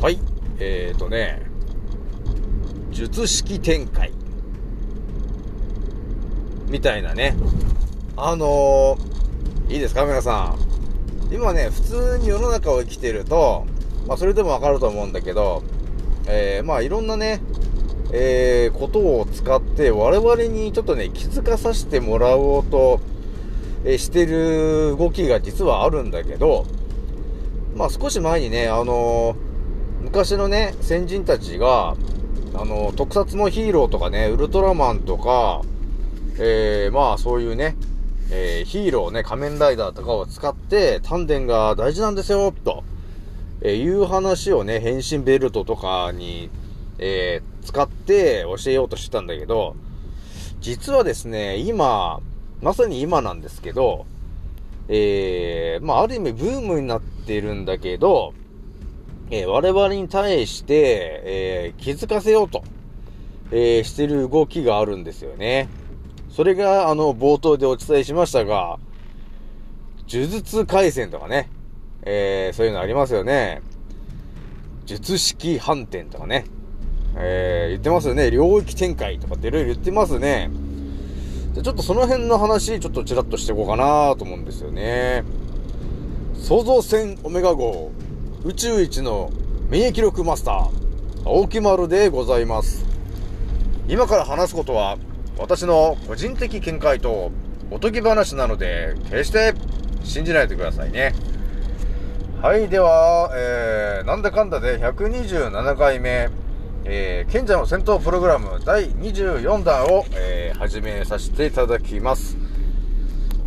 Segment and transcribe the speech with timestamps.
[0.00, 0.20] はい。
[0.60, 1.42] えーとね、
[2.92, 4.12] 術式展開。
[6.68, 7.34] みたいなね。
[8.16, 10.54] あのー、いいですか皆さ
[11.30, 11.34] ん。
[11.34, 13.66] 今ね、普通に世の中を生きてると、
[14.06, 15.64] まあそれでもわかると思うんだけど、
[16.28, 17.40] えー、まあいろんなね、
[18.12, 23.00] えー、ことを使って我々にちょっとね、気づかさせてもらおうと、
[23.84, 26.66] えー、してる動きが実はあるんだけど、
[27.74, 29.48] まあ少し前にね、あのー、
[30.00, 31.96] 昔のね、先人たちが、
[32.54, 35.62] あの特撮のヒーローとかね、ウルトラマンとか、
[36.38, 37.76] えー、まあそういうね、
[38.30, 42.84] えー、ヒーローね、仮面ライダーとかを使って、丹田が大事なんですよ、と、
[43.60, 46.50] えー、いう話をね、変身ベルトとかに、
[46.98, 49.76] えー、使って教えようとしてたんだけど、
[50.60, 52.20] 実はですね、今、
[52.60, 54.06] まさに今なんですけど、
[54.88, 58.32] えー、まあ、ある意味ブームになっているんだけど、
[59.30, 62.62] えー、我々に対して、えー、気づかせようと、
[63.50, 65.68] えー、してる動きがあるんですよね。
[66.30, 68.78] それが、あの、冒頭でお伝えしましたが、
[70.08, 71.50] 呪術回戦とかね、
[72.02, 73.60] えー、そういうのありますよね。
[74.86, 76.46] 術式反転とかね。
[77.16, 78.30] えー、言ってますよね。
[78.30, 80.50] 領域展開とかっていろいろ言ってますね。
[81.54, 85.24] ちょっとその辺の話、ちょっとちらっとしていこうかなと思うんですよね。
[86.34, 87.90] 創造船オメガ号、
[88.44, 89.32] 宇宙一の
[89.68, 90.70] 免疫力マスター、
[91.26, 92.86] 青木丸でございます。
[93.88, 94.96] 今から話すことは、
[95.38, 97.32] 私の個人的見解と
[97.72, 99.54] おとぎ話なので、決して
[100.04, 101.14] 信じないでくださいね。
[102.40, 106.28] はい、では、えー、なんだかんだで127回目、
[106.84, 112.36] えー、賢者の戦闘プログラム第24弾を、えー、始めさせていただきます。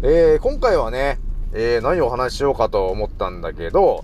[0.01, 1.17] えー、今回はね、
[1.53, 4.03] えー、何をお話ししようかと思ったんだけど、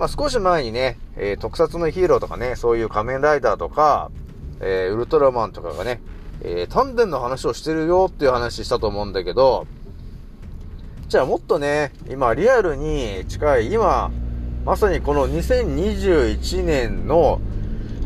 [0.00, 4.10] まあ、少し前にね、えー、特撮のヒーローとかね、そういう仮面ライダーとか、
[4.58, 6.00] えー、ウルトラマンとかがね、
[6.40, 9.66] えー、丹田の話をしてるよっていう話したと思うんだけど、
[11.08, 14.10] じゃあもっとね、今リアルに近い、今、
[14.64, 17.38] まさにこの2021年の、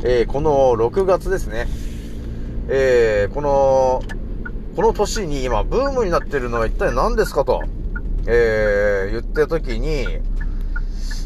[0.03, 1.69] えー、この6月ですね。
[2.67, 4.03] えー、この、
[4.75, 7.63] この年に今ブームになってるのは一体何ですかと、
[8.27, 10.34] えー、言った時に、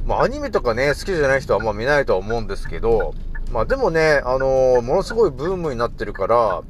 [0.08, 3.14] まあアニメとかね、好きじゃない人はあんま見ないとは思うんですけど、
[3.52, 6.62] まあでもね、あのー、ものすごいブームになってるから、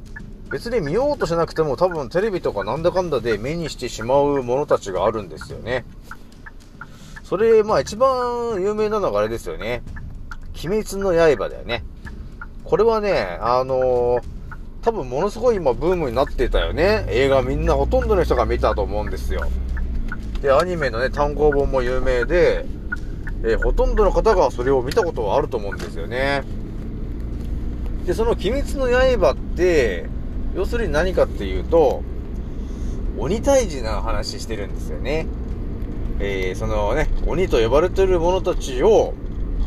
[0.51, 5.85] 別に見ようとしなくても多分テレビとかなんだかんだで目にしてしまうものたちがあるんですよね。
[7.23, 9.83] それ、まあ一番有名なのがあれですよね。
[10.61, 11.85] 鬼滅の刃だよね。
[12.65, 14.21] これはね、あのー、
[14.81, 17.05] 多分ものすごい今ブームになってたよね。
[17.07, 19.47] 映画みんなほとんどの人が見たと思うんですよ。
[20.41, 22.65] で、アニメのね、単行本も有名で、
[23.43, 26.43] えー、ほとんどの方がそれを見たことはあると思うんですよね。
[28.05, 30.05] で、その鬼滅の刃って、
[30.55, 32.03] 要するに何かっていうと、
[33.17, 35.27] 鬼退治の話してるんですよね。
[36.19, 39.13] えー、そのね、鬼と呼ばれてる者たちを、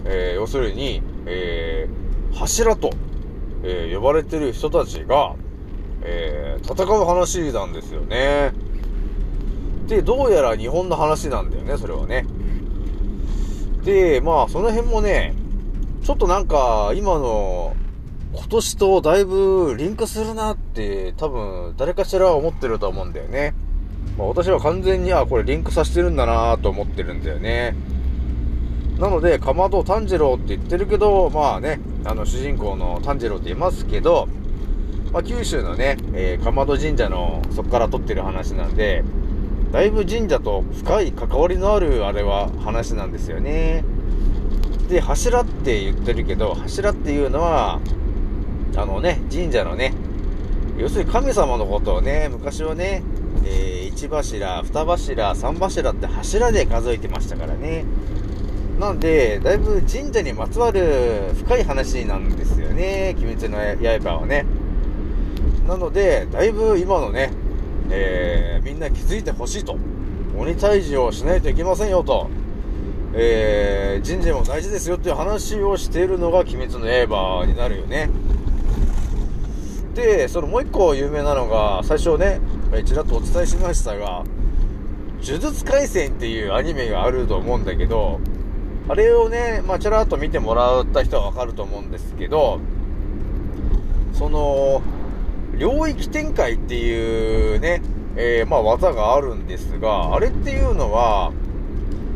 [0.04, 2.90] えー、要するに、えー、柱と、
[3.64, 5.34] え、呼ばれてる人たちが、
[6.02, 8.52] え、戦う話なんですよね。
[9.86, 12.26] で、どうやら日本の話なんだよね、それはね。
[13.84, 15.34] で、まあ、その辺もね、
[16.02, 17.74] ちょっとなんか、今の
[18.34, 23.54] 今年とだいぶリンクするなって多分誰かしら思ってると思うんだよね。
[24.16, 27.76] まあ、私は完全に、あ、これリンクさせてるんだなと思ってるんだよね。
[28.98, 34.28] なので、かまど炭治郎って言ってるけど、まあね、あの主人公の炭治郎って言いますけど、
[35.12, 39.04] まあ、九州のね、えー、かまど神社のそこから撮ってる話なんで、
[39.72, 43.84] だいぶ神社と深い関わりのあるあれは話なんですよね。
[44.90, 47.80] で、柱って言ってるけど、柱っていうのは、
[48.76, 49.94] あのね、神社のね、
[50.76, 53.02] 要するに神様のことをね、昔はね、
[53.46, 57.86] えー、1柱、2柱、3柱って柱で数えてましたからね。
[58.78, 64.44] なんで、だいぶ神社にまつわる深い話なんですよね、鬼滅の刃はね。
[65.66, 67.32] なので、だいぶ今のね、
[67.94, 69.76] えー、みんな気づいてほしいと。
[70.36, 72.28] 鬼退治をしないといけませんよと。
[73.14, 78.08] えー、神社も大事ですよっていう話をしているのが鬼滅の刃になるよね。
[79.94, 82.40] で、そのもう一個有名なのが、最初ね、
[82.86, 84.24] ちらっとお伝えしましたが、
[85.22, 88.18] 呪術廻戦っていうアニメがあると思うんだけど、
[88.88, 92.58] あれをね、まあ、ちらっと見てもらった人はわかると思うんですけど、
[94.14, 94.82] その、
[95.62, 97.82] 領域展開っていうね、
[98.16, 101.32] えー、まあ、技があるんですが、あれっていうのは、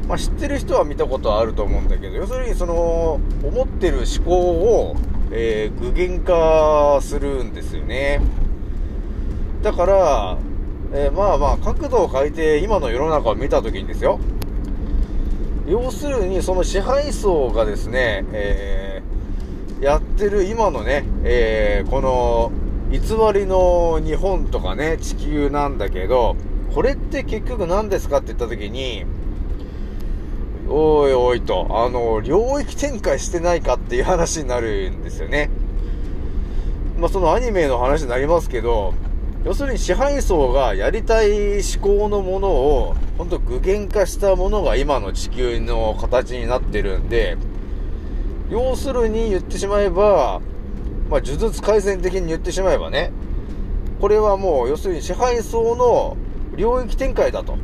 [0.08, 4.96] まあ、知ってる人は見たことあると思うんだけど、要するにその、思ってる思考を、
[5.30, 8.20] えー、具現化するんですよね。
[9.62, 10.38] だから、
[10.92, 14.18] えー、まあまあ、角度を変えて今の世の中を見たときにですよ。
[15.68, 23.00] 要するに、その支配層がですね、えー、やってる今のね、えー、この、偽
[23.32, 26.36] りの日本とかね、地球なんだけど、
[26.74, 29.04] これって結局何ですかって言ったときに、
[30.68, 35.50] おいおいと、あの、領域展開してないかっていう話になるんですよね。
[36.98, 38.94] まあ、そのアニメの話になりますけど、
[39.44, 47.36] 要するに支配層がやりたい思考のものを、ほんと具現化したものが今の地球の形になってるんで、
[48.50, 50.40] 要するに言ってしまえば、
[51.10, 53.12] まあ、呪術改善的に言ってしまえばね、
[54.00, 56.16] これはもう、要するに支配層の
[56.56, 57.56] 領域展開だと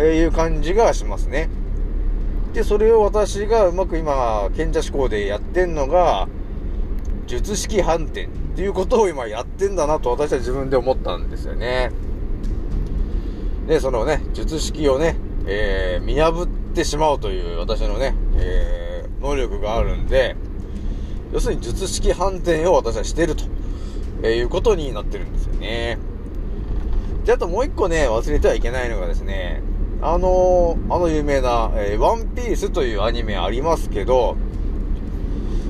[0.00, 1.48] いう感じがしますね。
[2.52, 6.28] で、それを私がうまく今、賢者思考でやってんのが、
[7.26, 11.90] 術式反転っていうことを今やってんだなと私は自分で思ったんですよね。
[13.66, 20.36] で、そのね、術式をね、えー、見破ってしまうという私のね、えー、能力があるんで、
[21.32, 23.44] 要するに術式反転を私はしてると、
[24.22, 25.98] えー、いうことになってるんですよね。
[27.24, 29.62] で、あともう一個ね、忘れてはいけないのがですね、
[30.02, 34.36] あのー、あの有名な、えー、ワンピースというアニメありますけど、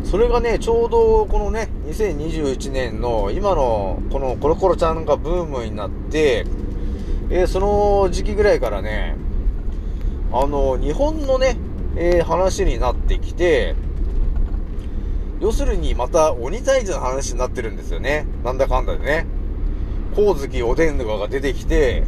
[0.04, 6.44] それがね、ちょうどこのね、2021年の今のこのコロコロちゃんがブームになって、
[7.30, 9.16] えー、その時期ぐらいからね、
[10.32, 11.56] あの、日本のね、
[11.96, 13.76] え、話になってきて、
[15.42, 18.26] 要するにまた鬼退治の話になってるんですよね。
[18.44, 19.26] なんだかんだでね。
[20.12, 22.04] 光月おでんとかが出てきて、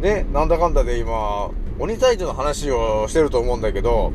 [0.00, 1.50] ね、なんだかんだで今、
[1.80, 4.12] 鬼退治の話をしてると思うんだけど、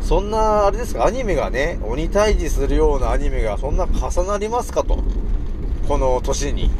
[0.00, 5.00] そんな、あれですか、アニメがね、鬼退治するようなアニメがそんな重なりますかと。
[5.86, 6.70] この年に。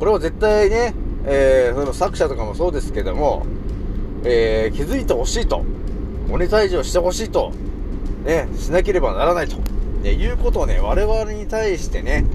[0.00, 0.94] これは絶対ね、
[1.26, 3.46] えー、その作者とかもそうですけども、
[4.24, 5.64] えー、気づいてほしいと。
[6.28, 7.52] 鬼退治をしてほしいと。
[8.28, 9.56] ね、しなければならないと。
[10.02, 12.26] ね、いうことをね、我々に対してね、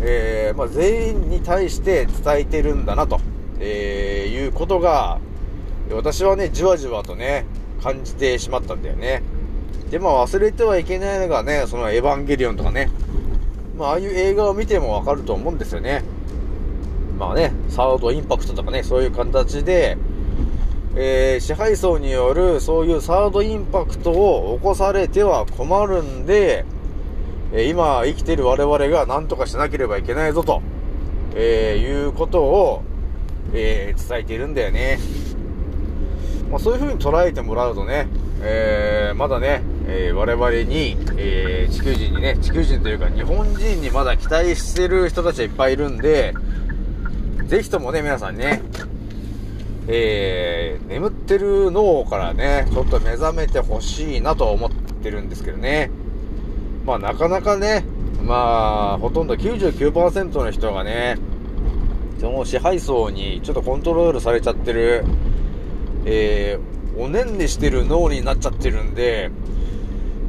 [0.00, 3.20] えー、まあ、全員に対して伝えてるんだなと。
[3.60, 5.20] えー、いうことが、
[5.92, 7.46] 私はね、じわじわとね、
[7.80, 9.22] 感じてしまったんだよね。
[9.92, 12.90] で、まあ忘れてはいけないのがね、そのエヴァンゲリオンとかね、
[13.78, 16.02] まあああいう映画を見てもわかると思うんですよね。
[17.16, 19.96] まあね、サードインパクトとかね、そういう形で、
[20.94, 26.66] えー、支配層によるそういうサードインパクトを起こされては困るんで、
[27.54, 30.62] え、今生きてる我々が何とかしなければいけないぞと、
[31.34, 32.82] えー、いうことを、
[33.54, 34.98] えー、伝えているんだよね。
[36.50, 38.06] まあ、そういう風に捉えてもらうとね、
[38.42, 46.34] えー、まだね、え、我々に、え、地球人にね、地球人というか日本人にまだ期待してる人たちはいっぱいいるんで、
[47.46, 48.60] ぜひともね、皆さんね、
[49.88, 55.90] えー、眠ってる脳からね、ちょっと目覚めてほしいなと思ってるんですけどね。
[56.84, 57.84] まあなかなかね、
[58.22, 61.16] まあ、ほとんど99%の人がね、
[62.20, 65.04] その支配層にちょっとコントロールされちゃってる、
[66.04, 69.30] えー、おねんねしてる脳になっちゃってるんで、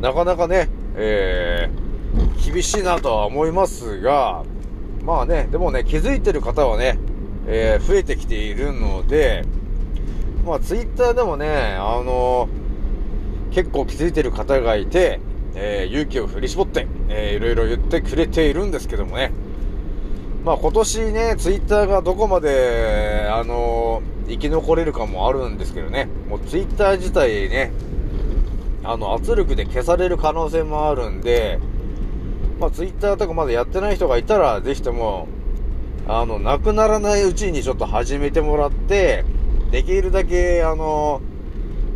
[0.02, 4.44] なかなかね、えー、厳しいなとは思いますが、
[5.04, 6.98] まあね、でもね、気づいてる方はね、
[7.48, 9.46] えー、増えてきているので、
[10.46, 15.20] まあツイッターでもね、あのー、結構気づいてる方がいて、
[15.56, 19.32] えー、勇気を振り絞って、えー、いろいろ言ってくれているんですけどもね、
[20.44, 27.72] まあ今年ね、ツイッターがどこまで、あのー、生き残れるかもあるんですけどね、もうツイッター自体ね、
[28.84, 31.60] あの、圧力で消される可能性もあるんで、
[32.60, 35.28] まあツイッターとかまだやってない人がいたら、ぜひとも、
[36.08, 39.24] あの、なくならないうちにちょっと始めてもらって、
[39.72, 41.22] できるだけ、あの、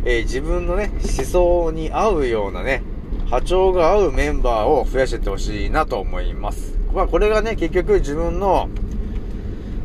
[0.04, 2.82] えー、自分のね、思想に合うようなね、
[3.30, 6.78] 波長が合うメンバーを増やしてってほしいなと思います。
[6.94, 8.70] まあこれがね、結局自分の、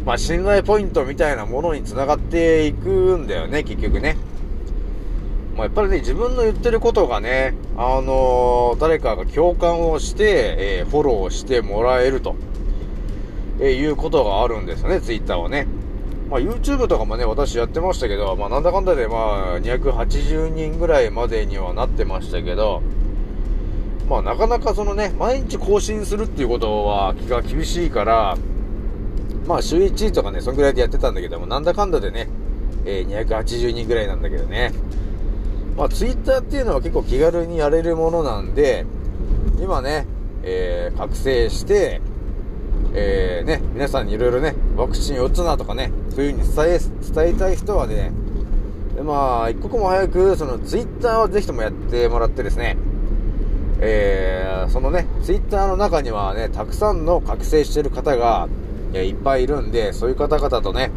[0.05, 4.15] まあ信頼ポイントみたいなものに繋がっていくんだよね、結局ね。
[5.57, 12.35] まあやっぱりね、自分の言ってることがね、あのー、誰かが共感をして、えー、フォローしてもらえると、
[13.59, 15.67] えー、いうことがあるんですよね、ツイッターはね。
[16.29, 22.81] まあ YouTube とかもね、私やってましたけど、まあなんだかんだでまあ280人ぐらいまでにはなってましたけど、
[24.09, 28.37] まあなかなかそのね、毎日更新するっていうことは気が厳しいから、
[29.47, 32.29] まあ週1とかね、そんぐらいでやってたんだけども、なんだかんだでね、
[32.85, 34.71] えー、280人ぐらいなんだけどね。
[35.77, 38.85] まあ、ツイッターっていうのは結構気軽にやれるものなんで、
[39.59, 40.05] 今ね、
[40.43, 42.01] えー、覚醒して、
[42.95, 46.79] えー、ね、皆さんにいろいろね、ワクチン打つなとかね、そういう風に伝え、
[47.25, 48.11] 伝えたい人はね、
[48.95, 52.77] でまあ、一刻も早く、そのツイッターはぜひともやってもらってですね、
[53.79, 58.47] えー、そのね、ツイッターの中にはね、たくさんの覚醒してる方が、
[58.93, 60.91] えー、いっぱいいるんで、そういう方々とね、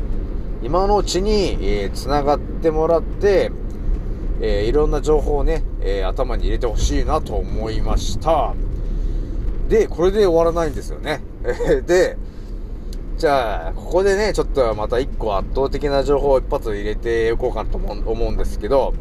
[0.63, 3.51] 今のうちに、えー、繋がってもらって、
[4.43, 8.55] えー、いろんな情報をね、えー、頭に入れてほしいなと思いました。
[9.69, 11.23] で、これで終わらないんですよね。
[11.87, 12.17] で、
[13.17, 18.95] じゃあ、ここでね、ちょっとまた一個圧倒的な情報を一発入れておこうかなと思うんですけど、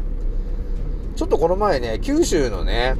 [1.16, 2.96] ちょっとこの前ね、九州のね、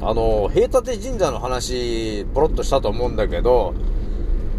[0.00, 3.74] あの、平立神社の話、ポロッとしたと思うんだけど、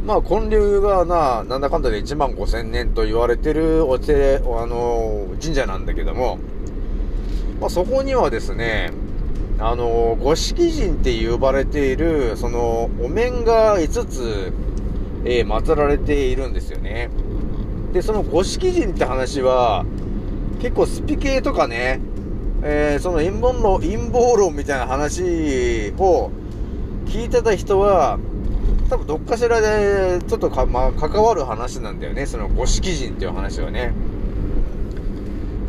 [0.05, 6.39] まあ、建立がな、なんだかんだで1万5千年と言われてるお寺、あの、神社なんだけども、
[7.60, 8.91] まあ、そこにはですね、
[9.59, 14.53] あの、五色神って呼ばれている、その、お面が5つ、
[15.25, 17.09] えー、祀られているんですよね。
[17.91, 19.85] で、その五色神って話は、
[20.61, 21.99] 結構スピ系とかね、
[22.63, 26.31] えー、その陰謀論、陰謀論みたいな話を
[27.05, 28.19] 聞いてた人は、
[28.89, 32.25] 多分どっかしらでちょっとか、まあ、関わる話なんだよね。
[32.25, 33.91] その五色人っていう話はね。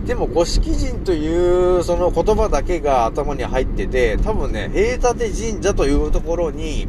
[0.08, 6.88] でも五色人というその言葉だけが頭に入ってて、多分ね、平立神社というところに、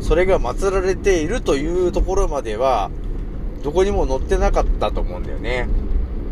[0.00, 2.92] それが祀られているというところまでは、
[3.64, 5.68] どこにも載ってなかったと思うんだよね。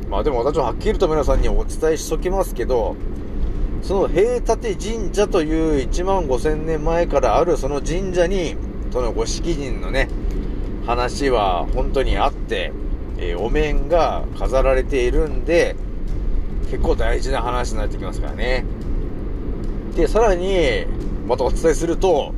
[0.09, 2.95] まあでも私ははっきりと皆さんにお伝えしときますけど、
[3.83, 8.55] その平立神社という1万5000年前からあるその神社に、
[8.93, 10.09] そのご式人のね、
[10.87, 12.73] 話は本当にあって、
[13.19, 15.75] えー、お面が飾られているんで、
[16.71, 18.65] 結構大事な話になってきますからね。
[19.95, 20.87] で、さらに、
[21.27, 22.33] またお伝えすると、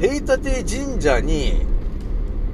[0.00, 1.62] 平立神社に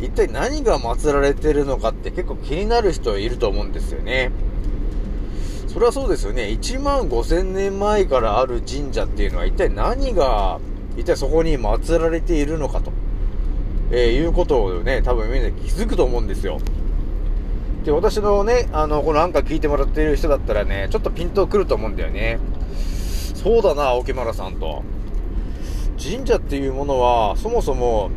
[0.00, 4.30] 一体何が祀られてるのかって結構気になる人いると思うんですよね。
[5.68, 6.44] それはそうですよね。
[6.44, 10.58] 1万5000年前からある神社っていうのは一体何が、
[10.96, 12.92] 一体そこに祀られているのかと、
[13.90, 16.58] えー、いうことをね、多分みんな気づくと思うんですよ。
[17.86, 22.40] で、私のね、あの、このアンカー聞いてもらっている人だったらね、ちょっとピントくると思うんだよね。
[23.36, 24.82] そうだな、青木村さんと。
[25.96, 28.10] 神社っていうものは、そもそも、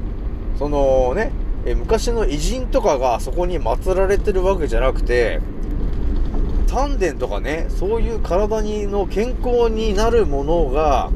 [0.58, 1.32] そのね、
[1.68, 5.40] え昔の偉人とかがそこに祀られてるわけじゃなくて、
[6.68, 11.12] 丹田とかね、そういう体にの健康になるものが、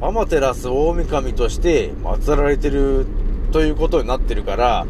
[0.00, 3.06] アマテラス大神として祀られてる
[3.52, 4.86] ということになってるから、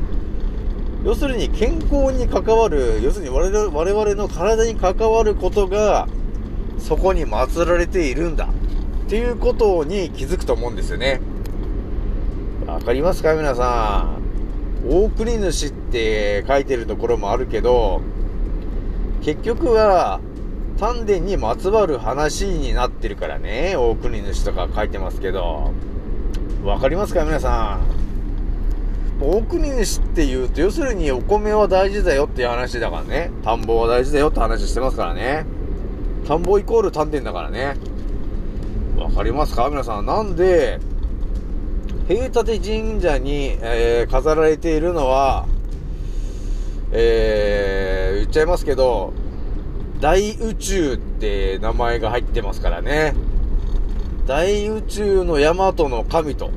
[1.09, 6.07] 要するに健康に関わる、要するに我々の体に関わることが、
[6.79, 8.51] そこに祀られているんだ。
[9.07, 11.23] っていうことに気づくと思うんですよね。
[12.67, 14.19] わかりますか皆さ
[14.85, 14.87] ん。
[14.87, 18.03] 大国主って書いてるところもあるけど、
[19.23, 20.21] 結局は、
[20.79, 25.73] 丹田にまつわる話になってるからね、大国主とか書いてますけど、
[26.63, 27.98] わかりますか皆さん。
[29.21, 33.31] 大国主って言うと、要するにお米は大事だよっていう話だからね。
[33.43, 35.45] 田んぼは大事だよって話してますからね。
[36.27, 37.77] 田んぼイコール丹田だからね。
[38.97, 39.69] わかりますか？
[39.71, 40.07] 皆さん。
[40.07, 40.79] なんで、
[42.07, 45.47] 平立神社に、えー、飾られているのは、
[46.93, 49.13] えー、言っちゃいますけど、
[50.01, 53.15] 大宇宙って名前が入ってますからね。
[54.27, 56.51] 大宇宙の大和の神と、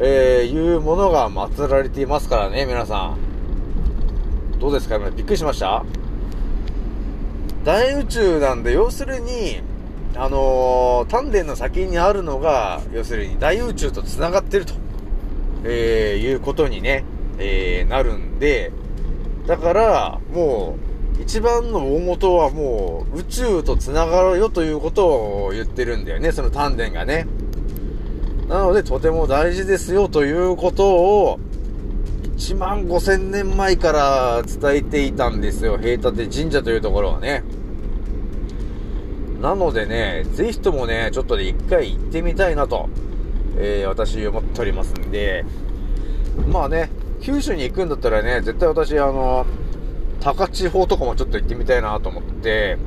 [0.00, 3.18] えー、いうものが祀られていますからね、皆さん。
[4.60, 5.84] どうですかびっくりしました？
[7.64, 9.60] 大宇宙なんで、要するに、
[10.14, 14.74] あのー、丹田の先にあるのが、要するに大宇宙と繋がってると、
[15.64, 17.04] えー、いうことにね、
[17.38, 18.72] えー、なるんで、
[19.46, 20.76] だから、も
[21.18, 27.26] う、一番の大元はもう、宇宙と繋がるよということを言ってるんだよね、その丹田がね。
[28.48, 31.38] なので、とても大事ですよということを、
[32.36, 37.44] 1万5千年前から伝えていたんですよ、平立神社というところはね。
[39.42, 42.88] なのでね、ぜひともね、ちょっとで一回行ってみたいなと、
[43.58, 45.44] えー、私思っておりますんで、
[46.50, 46.90] まあね、
[47.20, 49.44] 九州に行くんだったらね、絶対私、あの、
[50.20, 52.78] 高千穂とかもちょっと行ってみたいなと思って、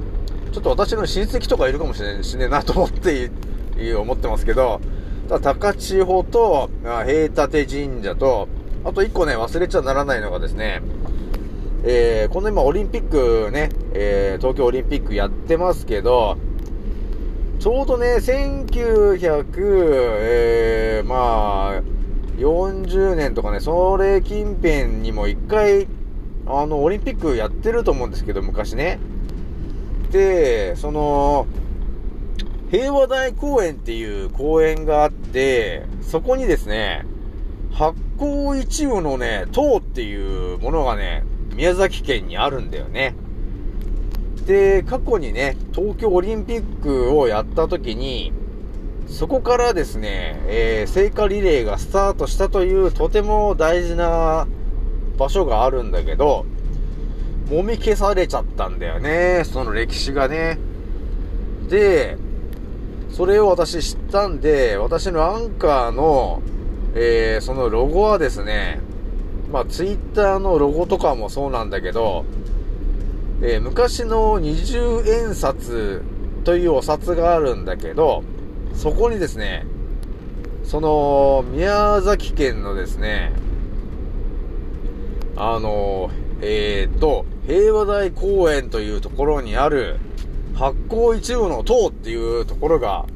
[0.51, 3.31] ちょっと私の親戚とかいるかもしれないしねなと思って、
[3.95, 4.81] 思ってますけど、
[5.39, 8.47] 高千穂と、平立神社と、
[8.83, 10.81] あと一個ね、忘れちゃならないのがですね、
[11.83, 16.37] えー、この今オリンピックね、えー、東京オリンピックやってますけど、
[17.59, 19.43] ちょうどね、1900、
[20.19, 21.81] えー、まあ、
[22.37, 25.87] 40年とかね、それ近辺にも一回、
[26.47, 28.99] あの、オリンピックやってると思うんですけど、昔ね。
[30.11, 31.45] で、その、
[32.71, 37.05] 平和大公園っていう公園があって、そこにですね、
[37.73, 43.13] 発酵一部のね、塔っていうものがね、宮崎県にあるんだよね。
[44.45, 48.31] で、過去にね、東京オリンピックをやった時に、
[49.05, 54.47] そこからですね、えー、聖火リレーがスタートしたというとても大事な
[55.17, 56.45] 場所があるんだけど、
[57.49, 60.57] もみ消されちゃったんだよね、その歴史がね。
[61.67, 62.17] で、
[63.11, 66.41] それを私知ったんで、私のアンカーの、
[66.95, 68.79] えー、そのロゴはですね、
[69.51, 72.25] まあ、ツイッターのロゴとかもそうなんだけど、
[73.41, 76.03] えー、昔の二十円札
[76.43, 78.23] というお札があるんだけど、
[78.73, 79.65] そこにですね、
[80.63, 83.33] その、宮崎県のですね、
[85.35, 86.09] あの、
[86.41, 89.99] えー、っと、平和大公園というところにある、
[90.61, 93.07] 発行一部の塔っていうところが、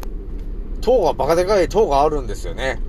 [0.82, 2.82] 塔がバカでかい塔があるんですよね。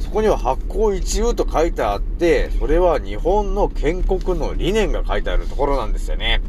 [0.00, 6.42] そこには発行一部と書いてあって、それは日本の建国の理念が書いてあるところなんですよね。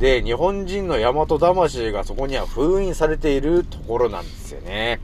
[0.00, 4.98] で、日本人の大和魂がそこには封印されているところなんですよね。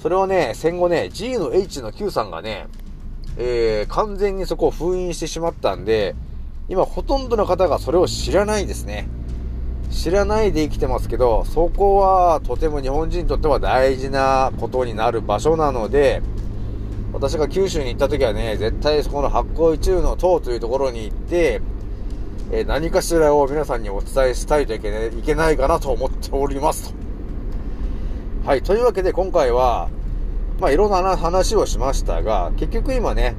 [0.00, 2.68] それをね、戦後ね、G の H の Q さんがね、
[3.36, 6.14] えー、完全にそこを封印してしまったんで、
[6.68, 9.08] 今ほとんどの方がそれを知らないですね。
[9.90, 16.22] 知らないで生きてますけど、そこはとても日本人にとっては大事なことになる場所なので、
[17.12, 21.62] 私が九州に行った時はね、絶対そこの発酵一部の塔というところに行って、
[22.52, 26.98] えー、何かしらを皆さんにお伝えしたいといけ,、ね、いけないかなと思っておりますと。
[28.46, 29.88] はい、というわけで今回は、
[30.60, 33.34] まあいろんな話をしましたが、結局今ね、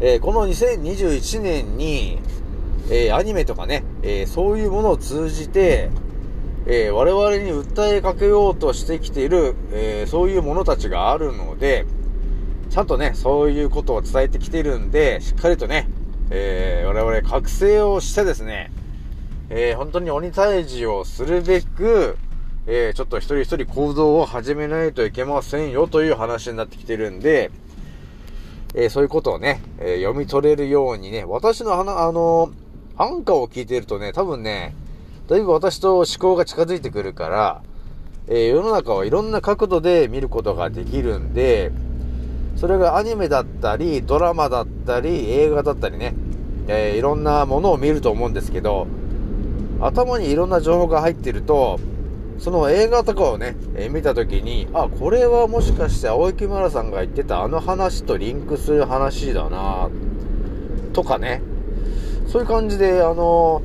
[0.00, 2.20] えー、この2021年に、
[2.90, 5.90] えー、アニメとかね、えー、そういうものを通じて、
[6.70, 11.86] え我々に訴えかけようとしてきている、えそういうものたちがあるので、
[12.68, 15.88] ちゃんとね、そういうことを伝えてきてるんで、しっかりとね、
[16.30, 18.70] え我々覚醒をしてですね、
[19.48, 22.18] え本当に鬼退治をするべく、
[22.66, 27.50] えちょっと一人一人行動を始めないといけませんよという話になってきてるんで、
[28.74, 32.52] えそういうことをね、え読み取れるようにね、私の話、あの
[33.00, 34.74] アンカーを聞いてるとね、多分ね、
[35.28, 37.62] だいぶ私と思考が近づいてくるから、
[38.26, 41.70] えー、世の中はいろんな角度で見ることができるんで、
[42.56, 46.14] それがアニメだったり、ドラマだったり、映画だったりね、
[46.66, 48.88] えー、いろんなものを見ると思うんですけど、
[49.80, 51.78] 頭にいろんな情報が入ってると、
[52.40, 59.88] その映画とかをね、えー、見たときに、あ、これはもしかして青木村さんが言ってたあの話とリンクする話だな
[60.92, 61.42] とかね、
[62.28, 63.62] そういう感じで、あの、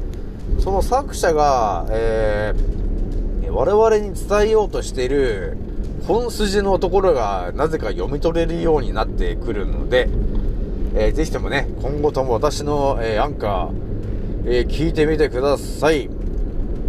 [0.60, 5.58] その作者が、えー、我々に伝えようとしている
[6.08, 10.10] 本筋のところがなぜか読み取れるようになってくるので、
[10.96, 13.84] えー、ぜひともね、今後とも私の、えー、アンカー、
[14.46, 16.10] えー、聞いてみてください。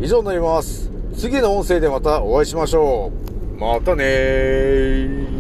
[0.00, 0.90] 以上になります。
[1.16, 3.10] 次の音声でまたお会いしましょ
[3.56, 3.58] う。
[3.58, 5.33] またねー。